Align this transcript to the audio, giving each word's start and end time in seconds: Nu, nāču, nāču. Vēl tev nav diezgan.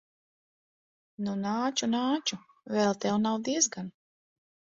Nu, 1.25 1.35
nāču, 1.41 1.89
nāču. 1.91 2.39
Vēl 2.79 2.97
tev 3.05 3.21
nav 3.27 3.39
diezgan. 3.53 3.93